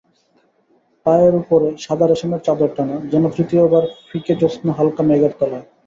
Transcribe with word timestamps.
পায়ের 1.05 1.33
উপরে 1.35 1.67
সাদা 1.77 2.05
রেশমের 2.07 2.41
চাদর 2.43 2.69
টানা, 2.75 2.95
যেন 3.11 3.23
তৃতীয়ার 3.35 3.85
ফিকে 4.09 4.33
জ্যোৎস্না 4.35 4.71
হালকা 4.77 5.01
মেঘের 5.03 5.33
তলায়। 5.39 5.65